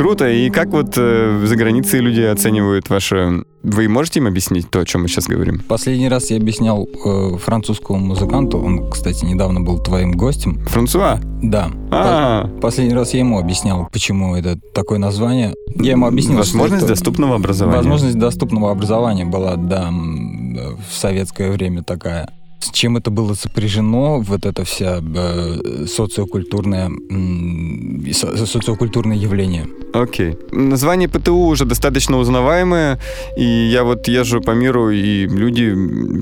Круто. 0.00 0.30
И 0.30 0.48
как 0.48 0.68
вот 0.68 0.94
э, 0.96 1.44
за 1.44 1.56
границей 1.56 2.00
люди 2.00 2.22
оценивают 2.22 2.88
ваше... 2.88 3.44
Вы 3.62 3.86
можете 3.86 4.20
им 4.20 4.28
объяснить 4.28 4.70
то, 4.70 4.80
о 4.80 4.86
чем 4.86 5.02
мы 5.02 5.08
сейчас 5.08 5.26
говорим? 5.26 5.58
Последний 5.68 6.08
раз 6.08 6.30
я 6.30 6.38
объяснял 6.38 6.88
э, 7.04 7.36
французскому 7.36 7.98
музыканту, 7.98 8.58
он, 8.58 8.90
кстати, 8.90 9.26
недавно 9.26 9.60
был 9.60 9.78
твоим 9.78 10.12
гостем. 10.12 10.58
Франсуа? 10.68 11.20
Да. 11.42 11.70
А-а-а. 11.90 12.48
Последний 12.62 12.94
раз 12.94 13.12
я 13.12 13.20
ему 13.20 13.38
объяснял, 13.38 13.90
почему 13.92 14.34
это 14.34 14.58
такое 14.72 14.98
название. 14.98 15.54
Я 15.76 15.90
ему 15.90 16.06
объяснил, 16.06 16.38
Возможность 16.38 16.84
это... 16.84 16.94
доступного 16.94 17.34
образования. 17.34 17.76
Возможность 17.76 18.18
доступного 18.18 18.70
образования 18.70 19.26
была, 19.26 19.56
да, 19.56 19.90
в 19.90 20.94
советское 20.94 21.50
время 21.50 21.82
такая 21.82 22.30
с 22.64 22.70
чем 22.70 22.96
это 22.96 23.10
было 23.10 23.34
сопряжено, 23.34 24.20
вот 24.20 24.46
эта 24.46 24.64
вся 24.64 25.00
э, 25.02 25.86
социокультурная, 25.86 26.90
э, 26.90 28.12
социокультурное 28.12 29.16
явление. 29.16 29.66
Окей. 29.92 30.30
Okay. 30.30 30.54
Название 30.54 31.08
ПТУ 31.08 31.36
уже 31.36 31.64
достаточно 31.64 32.18
узнаваемое, 32.18 32.98
и 33.36 33.44
я 33.44 33.84
вот 33.84 34.08
езжу 34.08 34.40
по 34.40 34.52
миру, 34.52 34.90
и 34.90 35.26
люди 35.26 35.74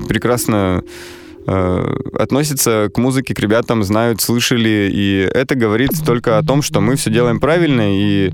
прекрасно 0.07 0.83
э, 1.45 1.97
относятся 2.13 2.89
к 2.93 2.97
музыке, 2.97 3.33
к 3.33 3.39
ребятам, 3.39 3.83
знают, 3.83 4.21
слышали, 4.21 4.89
и 4.91 5.29
это 5.33 5.55
говорит 5.55 5.91
только 6.05 6.37
о 6.37 6.43
том, 6.43 6.61
что 6.61 6.81
мы 6.81 6.95
все 6.95 7.11
делаем 7.11 7.39
правильно, 7.39 7.83
и 7.85 8.31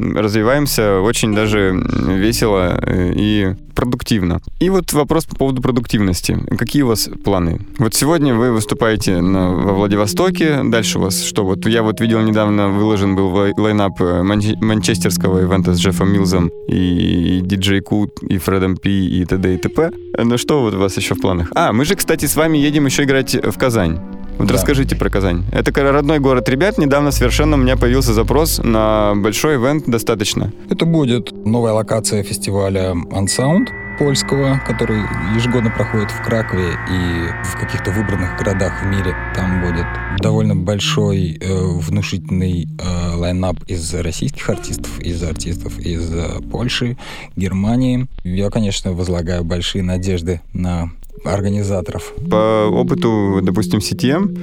развиваемся 0.00 1.00
очень 1.00 1.34
даже 1.34 1.72
весело 1.72 2.78
э, 2.82 3.12
и 3.14 3.54
продуктивно. 3.74 4.40
И 4.58 4.70
вот 4.70 4.92
вопрос 4.92 5.24
по 5.24 5.36
поводу 5.36 5.62
продуктивности. 5.62 6.38
Какие 6.58 6.82
у 6.82 6.88
вас 6.88 7.08
планы? 7.24 7.60
Вот 7.78 7.94
сегодня 7.94 8.34
вы 8.34 8.52
выступаете 8.52 9.20
на, 9.20 9.50
во 9.50 9.72
Владивостоке, 9.72 10.62
дальше 10.64 10.98
у 10.98 11.02
вас 11.02 11.22
что? 11.22 11.44
Вот 11.44 11.66
я 11.66 11.82
вот 11.82 12.00
видел 12.00 12.20
недавно 12.20 12.68
выложен 12.68 13.16
был 13.16 13.28
лайнап 13.30 14.00
э, 14.00 14.22
манчестерского 14.22 15.42
ивента 15.42 15.74
с 15.74 15.80
Джеффом 15.80 16.12
Милзом 16.12 16.50
и 16.68 17.40
диджей 17.42 17.80
Кут, 17.80 18.22
и 18.22 18.38
Фредом 18.38 18.76
Пи, 18.76 19.20
и 19.20 19.24
т.д. 19.24 19.54
и 19.54 19.58
т.п. 19.58 19.90
Ну 20.18 20.38
что 20.38 20.60
вот 20.60 20.74
у 20.74 20.78
вас 20.78 20.96
еще 20.96 21.14
в 21.14 21.20
планах? 21.20 21.50
А, 21.54 21.72
мы 21.72 21.84
же, 21.84 21.94
кстати, 21.94 22.26
с 22.26 22.36
вами 22.36 22.58
едем 22.58 22.86
еще 22.86 23.04
играть 23.04 23.34
в 23.34 23.58
Казань. 23.58 23.98
Вот 24.40 24.48
да. 24.48 24.54
расскажите 24.54 24.96
про 24.96 25.10
Казань. 25.10 25.44
Это 25.52 25.70
родной 25.92 26.18
город 26.18 26.48
ребят. 26.48 26.78
Недавно 26.78 27.10
совершенно 27.10 27.56
у 27.56 27.60
меня 27.60 27.76
появился 27.76 28.14
запрос 28.14 28.58
на 28.64 29.12
большой 29.14 29.56
ивент 29.56 29.84
достаточно. 29.86 30.50
Это 30.70 30.86
будет 30.86 31.30
новая 31.44 31.72
локация 31.72 32.22
фестиваля 32.22 32.94
Unsound 33.10 33.66
польского, 34.00 34.58
который 34.66 35.02
ежегодно 35.36 35.70
проходит 35.70 36.10
в 36.10 36.22
Кракове 36.24 36.70
и 36.90 37.28
в 37.44 37.54
каких-то 37.60 37.90
выбранных 37.90 38.38
городах 38.38 38.82
в 38.82 38.86
мире. 38.86 39.14
Там 39.34 39.60
будет 39.60 39.84
довольно 40.22 40.56
большой, 40.56 41.36
э, 41.38 41.46
внушительный 41.46 42.66
э, 42.78 43.14
лайнап 43.14 43.56
из 43.66 43.92
российских 43.92 44.48
артистов, 44.48 44.98
из 45.00 45.22
артистов 45.22 45.78
из 45.78 46.10
э, 46.14 46.40
Польши, 46.50 46.96
Германии. 47.36 48.06
Я, 48.24 48.48
конечно, 48.48 48.92
возлагаю 48.92 49.44
большие 49.44 49.84
надежды 49.84 50.40
на 50.54 50.90
организаторов? 51.22 52.14
По 52.30 52.68
опыту, 52.68 53.40
допустим, 53.42 53.80
CTM, 53.80 54.38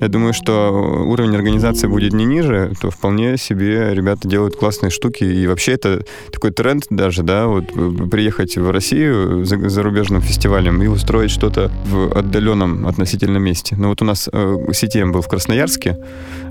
я 0.00 0.08
думаю, 0.08 0.32
что 0.32 0.70
уровень 1.06 1.34
организации 1.34 1.86
будет 1.86 2.12
не 2.12 2.24
ниже, 2.24 2.72
то 2.80 2.90
вполне 2.90 3.36
себе 3.36 3.94
ребята 3.94 4.28
делают 4.28 4.56
классные 4.56 4.90
штуки. 4.90 5.24
И 5.24 5.46
вообще 5.46 5.72
это 5.72 6.04
такой 6.32 6.50
тренд 6.50 6.84
даже, 6.90 7.22
да, 7.22 7.46
вот 7.46 7.66
приехать 8.10 8.56
в 8.56 8.70
Россию 8.70 9.44
за 9.44 9.68
зарубежным 9.68 10.20
фестивалем 10.20 10.82
и 10.82 10.86
устроить 10.86 11.30
что-то 11.30 11.70
в 11.86 12.16
отдаленном 12.16 12.86
относительно 12.86 13.38
месте. 13.38 13.76
Ну 13.76 13.88
вот 13.88 14.02
у 14.02 14.04
нас 14.04 14.28
э, 14.32 14.56
CTM 14.70 15.12
был 15.12 15.22
в 15.22 15.28
Красноярске, 15.28 15.98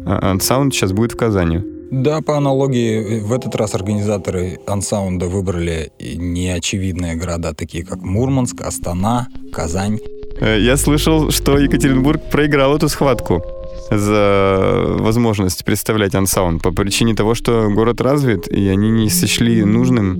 а 0.05 0.33
Unsound 0.33 0.71
сейчас 0.71 0.91
будет 0.91 1.13
в 1.13 1.17
Казани. 1.17 1.61
Да, 1.91 2.21
по 2.21 2.35
аналогии, 2.35 3.19
в 3.19 3.31
этот 3.31 3.55
раз 3.55 3.75
организаторы 3.75 4.59
ансаунда 4.65 5.27
выбрали 5.27 5.91
неочевидные 5.99 7.15
города, 7.15 7.53
такие 7.53 7.85
как 7.85 8.01
Мурманск, 8.01 8.61
Астана, 8.61 9.27
Казань. 9.53 9.99
Э, 10.39 10.59
я 10.59 10.77
слышал, 10.77 11.31
что 11.31 11.57
Екатеринбург 11.57 12.21
проиграл 12.29 12.75
эту 12.75 12.89
схватку 12.89 13.43
за 13.91 14.86
возможность 14.99 15.63
представлять 15.63 16.15
ансаунд 16.15 16.61
по 16.61 16.71
причине 16.71 17.15
того, 17.15 17.36
что 17.36 17.69
город 17.69 18.01
развит, 18.01 18.47
и 18.47 18.67
они 18.67 18.89
не 18.89 19.09
сочли 19.09 19.63
нужным 19.63 20.19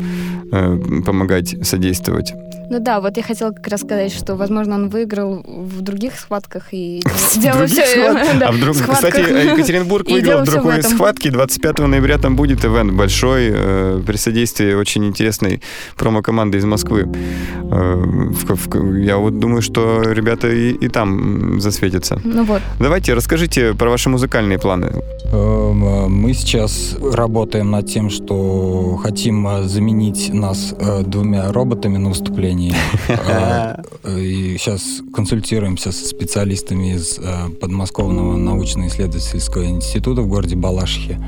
э, 0.51 1.01
помогать, 1.05 1.55
содействовать. 1.66 2.34
Ну 2.70 2.80
да, 2.80 2.99
вот 2.99 3.16
я 3.18 3.24
хотела 3.24 3.51
как 3.51 3.68
раз 3.68 3.82
сказать, 3.82 4.11
что, 4.11 4.36
возможно, 4.36 4.76
он 4.76 4.89
выиграл 4.89 5.43
в 5.45 5.82
других 5.82 6.20
схватках 6.20 6.68
и 6.72 7.01
делал 7.36 7.68
все... 7.68 7.84
А 8.45 8.51
вдруг, 8.51 8.76
кстати, 8.76 9.20
Екатеринбург 9.51 10.09
выиграл 10.09 10.41
в 10.41 10.45
другой 10.45 10.84
схватке. 10.84 11.32
25 11.32 11.80
ноября 11.80 12.18
там 12.18 12.36
будет 12.36 12.66
ивент 12.66 12.93
большой 12.93 13.51
э, 13.51 14.01
при 14.05 14.18
содействии 14.18 14.74
очень 14.74 15.05
интересной 15.05 15.61
промо-команды 15.95 16.57
из 16.57 16.66
Москвы. 16.66 17.07
Э, 17.72 18.03
я 18.99 19.18
вот 19.18 19.39
думаю, 19.39 19.61
что 19.61 20.01
ребята 20.01 20.49
и 20.49 20.88
там 20.89 21.59
засветятся. 21.59 22.20
Ну 22.24 22.43
вот. 22.43 22.61
Давайте, 22.80 23.13
расскажите 23.13 23.55
про 23.78 23.89
ваши 23.89 24.10
музыкальные 24.10 24.60
планы. 24.60 24.91
Эм, 25.32 26.12
мы 26.12 26.34
сейчас 26.34 26.95
работаем 27.01 27.72
над 27.72 27.88
тем, 27.88 28.10
что 28.10 28.99
хотим 29.01 29.47
заменить 29.64 30.34
нас 30.34 30.74
э, 30.78 31.03
двумя 31.03 31.51
роботами 31.51 31.97
на 31.97 32.10
выступлении 32.10 32.74
и 34.08 34.58
сейчас 34.58 35.01
консультируемся 35.14 35.91
со 35.91 36.06
специалистами 36.06 36.95
из 36.95 37.20
э, 37.20 37.49
подмосковного 37.62 38.38
научно-исследовательского 38.38 39.66
института 39.66 40.22
в 40.22 40.28
городе 40.28 40.56
Балашихе. 40.56 41.20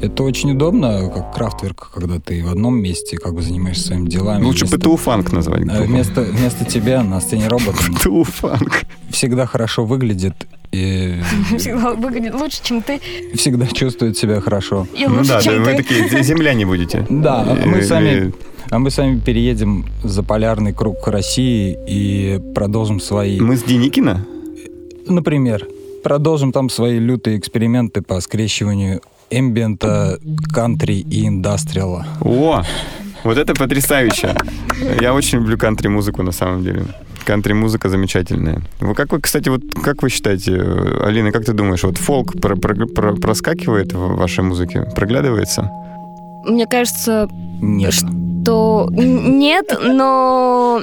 Это 0.00 0.22
очень 0.22 0.52
удобно, 0.52 1.10
как 1.14 1.34
крафтверк, 1.34 1.90
когда 1.92 2.18
ты 2.18 2.42
в 2.44 2.50
одном 2.50 2.80
месте 2.80 3.16
как 3.16 3.34
бы 3.34 3.42
занимаешься 3.42 3.88
своими 3.88 4.08
делами. 4.08 4.44
Лучше 4.44 4.66
ПТУ-фанк 4.66 5.32
назвать. 5.32 5.62
Э, 5.68 5.82
вместо, 5.82 6.22
вместо 6.22 6.64
тебя 6.64 7.02
на 7.02 7.20
сцене 7.20 7.48
робот. 7.48 7.74
ПТУ-фанк. 7.74 8.84
Всегда 9.10 9.46
хорошо 9.46 9.84
выглядит 9.84 10.46
и 10.72 11.20
всегда 11.58 11.94
выглядит 11.94 12.34
лучше, 12.34 12.60
чем 12.62 12.82
ты. 12.82 13.00
Всегда 13.34 13.66
чувствует 13.66 14.16
себя 14.16 14.40
хорошо. 14.40 14.86
И 14.94 15.06
ну 15.06 15.16
лучше, 15.16 15.28
да, 15.28 15.40
чем 15.40 15.64
да, 15.64 15.64
ты. 15.64 15.70
вы 15.70 15.82
такие 15.82 16.22
земляне 16.22 16.66
будете. 16.66 17.06
Да, 17.08 17.56
мы 17.64 17.82
сами 17.82 18.32
а 18.70 18.78
мы 18.78 18.90
сами 18.90 19.18
переедем 19.18 19.86
за 20.04 20.22
полярный 20.22 20.74
круг 20.74 21.06
России 21.08 21.78
и 21.86 22.38
продолжим 22.54 23.00
свои... 23.00 23.40
Мы 23.40 23.56
с 23.56 23.62
Деникина? 23.62 24.26
Например. 25.06 25.66
Продолжим 26.04 26.52
там 26.52 26.68
свои 26.68 26.98
лютые 26.98 27.38
эксперименты 27.38 28.02
по 28.02 28.20
скрещиванию 28.20 29.00
эмбиента, 29.30 30.18
кантри 30.52 30.96
и 31.00 31.26
индастриала. 31.26 32.06
О, 32.20 32.62
вот 33.24 33.38
это 33.38 33.54
потрясающе. 33.54 34.34
Я 35.00 35.14
очень 35.14 35.38
люблю 35.38 35.58
кантри-музыку 35.58 36.22
на 36.22 36.32
самом 36.32 36.62
деле. 36.62 36.84
Кантри-музыка 37.24 37.88
замечательная. 37.88 38.62
Вы 38.80 38.94
как 38.94 39.12
вы, 39.12 39.20
кстати, 39.20 39.48
вот 39.48 39.62
как 39.84 40.02
вы 40.02 40.08
считаете, 40.08 40.54
Алина, 41.02 41.32
как 41.32 41.44
ты 41.44 41.52
думаешь, 41.52 41.82
вот 41.84 41.98
фолк 41.98 42.40
про 42.40 42.56
про 42.56 42.86
про 42.86 43.14
проскакивает 43.14 43.92
в 43.92 44.16
вашей 44.16 44.44
музыке, 44.44 44.86
проглядывается? 44.94 45.70
Мне 46.44 46.66
кажется, 46.66 47.28
Нет 47.60 47.92
что 47.92 48.88
нет, 48.90 49.78
но 49.82 50.82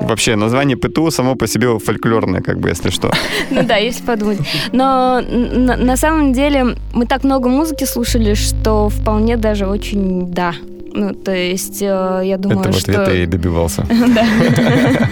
Вообще, 0.00 0.36
название 0.36 0.76
ПТУ 0.76 1.10
само 1.10 1.34
по 1.34 1.46
себе 1.46 1.78
фольклорное, 1.78 2.40
как 2.40 2.58
бы, 2.58 2.68
если 2.68 2.90
что. 2.90 3.10
Ну 3.50 3.62
да, 3.62 3.76
если 3.76 4.04
подумать. 4.04 4.38
Но 4.72 5.20
на, 5.20 5.76
на 5.76 5.96
самом 5.96 6.32
деле 6.32 6.76
мы 6.92 7.06
так 7.06 7.24
много 7.24 7.48
музыки 7.48 7.84
слушали, 7.84 8.34
что 8.34 8.88
вполне 8.88 9.36
даже 9.36 9.66
очень 9.66 10.26
да. 10.32 10.54
Ну, 10.92 11.14
то 11.14 11.34
есть, 11.34 11.82
э, 11.82 12.22
я 12.24 12.36
думаю, 12.38 12.60
Этого 12.60 12.74
что... 12.74 12.92
ответа 12.92 13.14
я 13.14 13.22
и 13.24 13.26
добивался. 13.26 13.86
Да. 13.88 15.08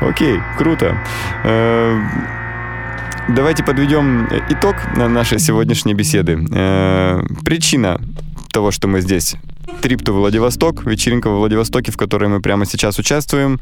Окей, 0.00 0.38
круто. 0.56 0.96
Э, 1.44 1.98
Давайте 3.28 3.62
подведем 3.62 4.26
итог 4.48 4.76
на 4.96 5.06
нашей 5.06 5.38
сегодняшней 5.38 5.92
беседы. 5.92 6.38
Э, 6.50 7.20
Причина 7.44 8.00
того, 8.52 8.70
что 8.70 8.88
мы 8.88 9.02
здесь. 9.02 9.36
Трип 9.82 10.00
to 10.00 10.12
Владивосток, 10.12 10.86
вечеринка 10.86 11.28
во 11.28 11.36
Владивостоке, 11.36 11.92
в 11.92 11.98
которой 11.98 12.30
мы 12.30 12.40
прямо 12.40 12.64
сейчас 12.64 12.98
участвуем 12.98 13.60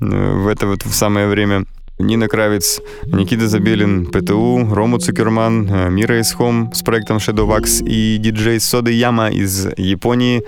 э, 0.00 0.04
в 0.04 0.48
это 0.48 0.66
вот 0.66 0.84
в 0.84 0.92
самое 0.92 1.28
время. 1.28 1.64
Нина 1.98 2.28
Кравец, 2.28 2.80
Никита 3.06 3.48
Забелин, 3.48 4.06
ПТУ, 4.06 4.68
Рому 4.72 4.98
Цукерман, 4.98 5.68
э, 5.68 5.90
Мира 5.90 6.20
Исхом 6.20 6.72
с 6.72 6.82
проектом 6.82 7.16
Shadowbox 7.16 7.84
и 7.84 8.18
диджей 8.18 8.60
Сода 8.60 8.90
Яма 8.90 9.30
из 9.30 9.66
Японии 9.76 10.42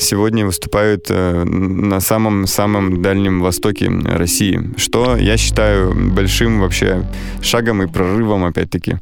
сегодня 0.00 0.44
выступают 0.44 1.06
э, 1.08 1.44
на 1.44 2.00
самом-самом 2.00 3.02
дальнем 3.02 3.40
востоке 3.40 3.88
России, 3.88 4.60
что 4.76 5.16
я 5.16 5.36
считаю 5.36 5.94
большим 5.94 6.60
вообще 6.60 7.04
шагом 7.40 7.82
и 7.82 7.86
прорывом, 7.86 8.44
опять-таки. 8.44 8.96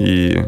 И 0.00 0.44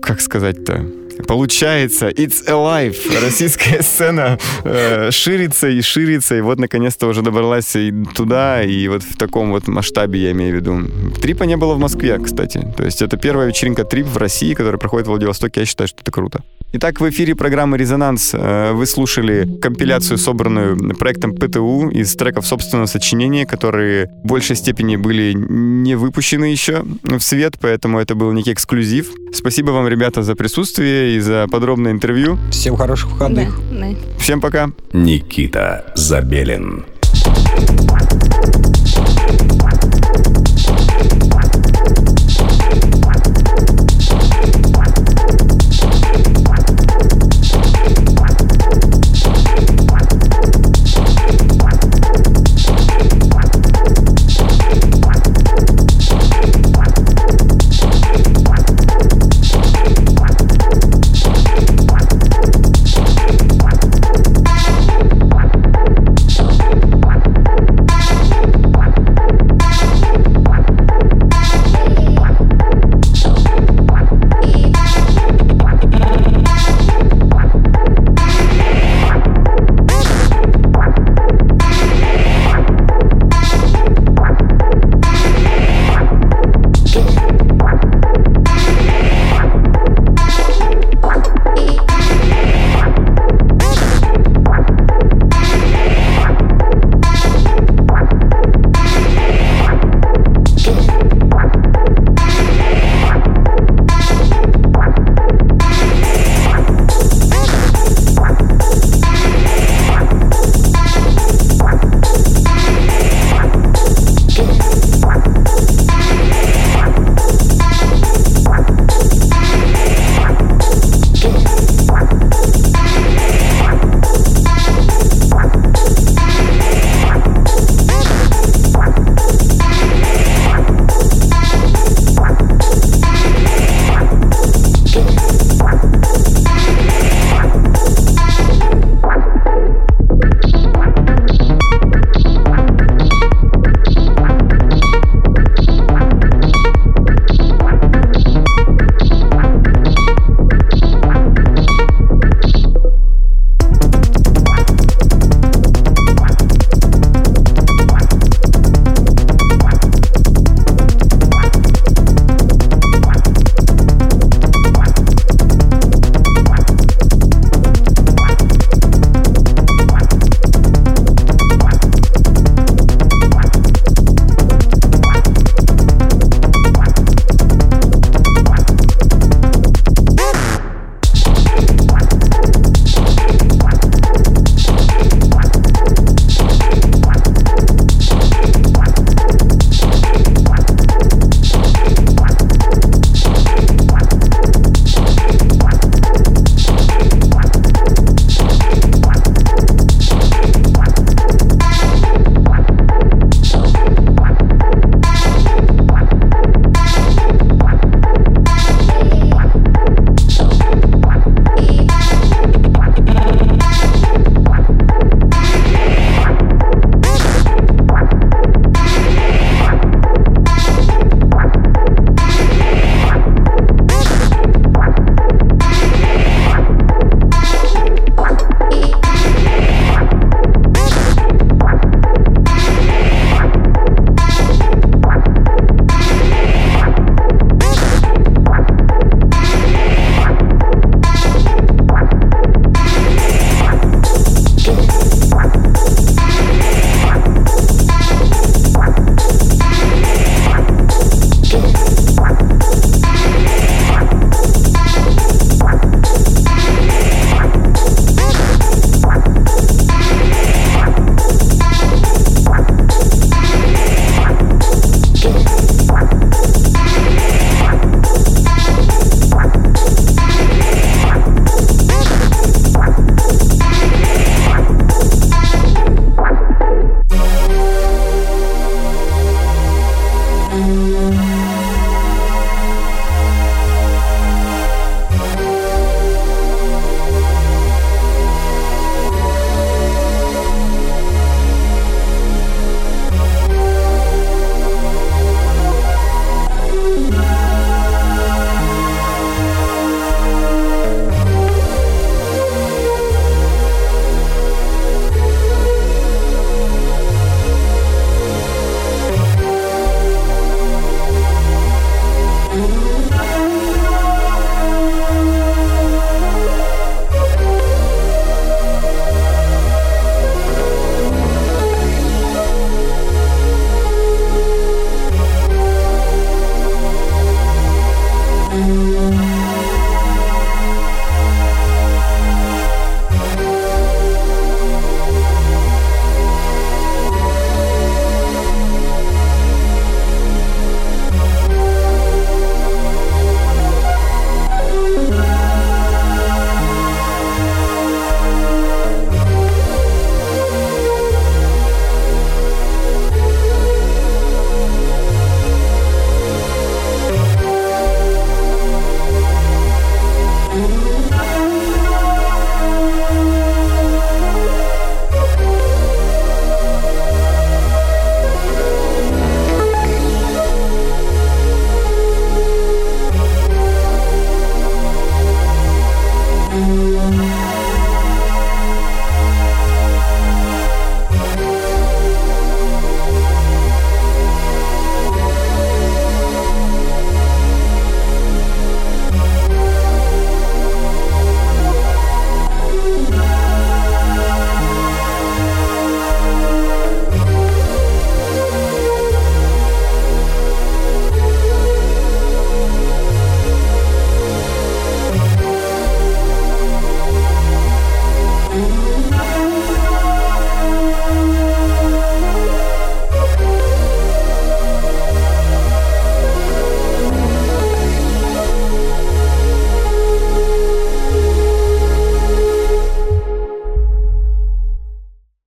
как 0.00 0.20
сказать-то? 0.20 1.05
Получается, 1.26 2.08
it's 2.08 2.46
alive. 2.46 2.96
Российская 3.22 3.82
сцена 3.82 4.38
э, 4.64 5.10
ширится 5.10 5.68
и 5.68 5.80
ширится, 5.80 6.36
и 6.36 6.40
вот 6.40 6.58
наконец-то 6.58 7.08
уже 7.08 7.22
добралась 7.22 7.74
и 7.76 7.92
туда, 8.14 8.62
и 8.62 8.88
вот 8.88 9.02
в 9.02 9.16
таком 9.16 9.50
вот 9.50 9.68
масштабе, 9.68 10.20
я 10.20 10.32
имею 10.32 10.52
в 10.52 10.56
виду. 10.56 10.80
Трипа 11.20 11.44
не 11.44 11.56
было 11.56 11.74
в 11.74 11.78
Москве, 11.78 12.18
кстати. 12.18 12.66
То 12.76 12.84
есть 12.84 13.02
это 13.02 13.16
первая 13.16 13.48
вечеринка 13.48 13.84
Трип 13.84 14.06
в 14.06 14.16
России, 14.16 14.54
которая 14.54 14.78
проходит 14.78 15.06
в 15.06 15.10
Владивостоке. 15.10 15.60
Я 15.60 15.66
считаю, 15.66 15.88
что 15.88 16.00
это 16.00 16.10
круто. 16.10 16.42
Итак, 16.72 17.00
в 17.00 17.08
эфире 17.08 17.34
программы 17.34 17.78
«Резонанс» 17.78 18.32
э, 18.34 18.72
вы 18.72 18.86
слушали 18.86 19.48
компиляцию, 19.62 20.18
собранную 20.18 20.76
проектом 20.96 21.34
ПТУ 21.34 21.88
из 21.88 22.14
треков 22.16 22.46
собственного 22.46 22.86
сочинения, 22.86 23.46
которые 23.46 24.08
в 24.24 24.26
большей 24.26 24.56
степени 24.56 24.96
были 24.96 25.32
не 25.32 25.94
выпущены 25.94 26.46
еще 26.46 26.84
в 27.04 27.20
свет, 27.20 27.54
поэтому 27.60 28.00
это 28.00 28.14
был 28.14 28.32
некий 28.32 28.52
эксклюзив. 28.52 29.10
Спасибо 29.32 29.70
вам, 29.70 29.88
ребята, 29.88 30.22
за 30.22 30.34
присутствие 30.34 31.05
и 31.06 31.20
за 31.20 31.46
подробное 31.50 31.92
интервью. 31.92 32.38
Всем 32.50 32.76
хороших 32.76 33.12
выходных. 33.12 33.58
Да, 33.70 33.80
да. 33.80 34.18
Всем 34.18 34.40
пока. 34.40 34.70
Никита 34.92 35.92
Забелин. 35.94 36.84